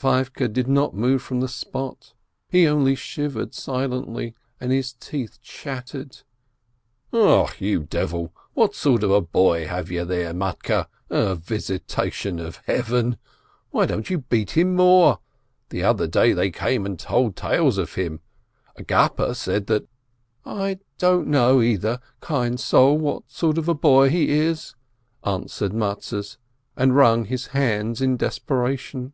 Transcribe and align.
Feivke 0.00 0.46
did 0.52 0.68
not 0.68 0.94
move 0.94 1.22
from 1.22 1.40
the 1.40 1.48
spot, 1.48 2.14
he 2.48 2.68
only 2.68 2.94
shivered 2.94 3.52
silently, 3.52 4.32
and 4.60 4.70
his 4.70 4.92
teeth 4.92 5.42
chattered. 5.42 6.18
"Ach, 7.12 7.60
you 7.60 7.82
devil! 7.82 8.32
What 8.54 8.76
sort 8.76 9.02
of 9.02 9.10
a 9.10 9.20
boy 9.20 9.66
have 9.66 9.90
you 9.90 10.04
there, 10.04 10.32
Matke? 10.32 10.86
A 11.10 11.34
visitation 11.34 12.38
of 12.38 12.58
Heaven! 12.66 13.16
Why 13.70 13.86
don't 13.86 14.08
you 14.08 14.18
beat 14.18 14.52
him 14.52 14.76
more? 14.76 15.18
The 15.70 15.82
other 15.82 16.06
day 16.06 16.32
they 16.32 16.52
came 16.52 16.86
and 16.86 16.96
told 16.96 17.34
tales 17.34 17.76
of 17.76 17.94
him— 17.94 18.20
Agapa 18.80 19.34
said 19.34 19.66
that 19.66 19.88
—""I 20.46 20.78
don't 20.98 21.26
know, 21.26 21.60
either, 21.60 21.98
kind 22.20 22.60
soul, 22.60 22.96
what 22.96 23.24
sort 23.28 23.58
of 23.58 23.68
a 23.68 23.74
boy 23.74 24.10
he 24.10 24.28
is," 24.30 24.76
answered 25.24 25.72
Mattes, 25.72 26.36
and 26.76 26.94
wrung 26.94 27.24
his 27.24 27.48
hands 27.48 28.00
in 28.00 28.16
des 28.16 28.38
peration. 28.46 29.10